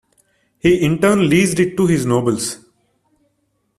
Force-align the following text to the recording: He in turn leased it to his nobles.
He 0.57 0.83
in 0.83 0.99
turn 0.99 1.29
leased 1.29 1.59
it 1.59 1.77
to 1.77 1.85
his 1.85 2.07
nobles. 2.07 2.57